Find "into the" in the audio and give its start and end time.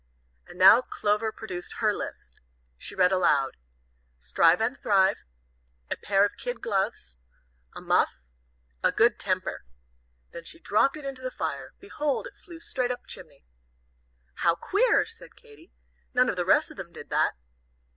11.05-11.29